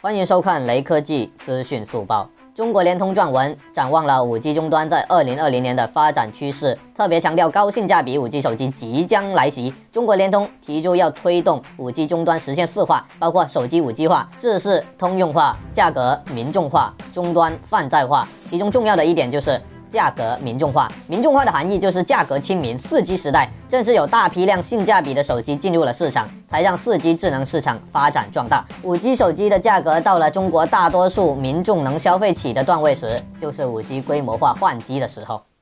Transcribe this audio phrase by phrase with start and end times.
[0.00, 2.30] 欢迎收看雷科技资讯速报。
[2.54, 9.74] 中国联通撰文展望了 5G 终端在2020年的发展趋势，特别强调高性价比 5G 手机即将来袭。
[9.92, 18.28] 中国联通提出要推动 5G 终端实现四化，包括手机 5G 化、制式通用化、价格民众化、终端泛在化。
[18.48, 19.60] 其中重要的一点就是。
[19.90, 22.78] 价格民众化，民众化的含义就是价格亲民。
[22.78, 28.64] 四 G 时代，正是有大批量性价比的手机进入了市场，才让四 G 智能市场发展壮大。
[28.82, 35.42] 五 G 手机的价格到了中国大多数民众能消费起的段位时，就是五 G 规模化换机的时候。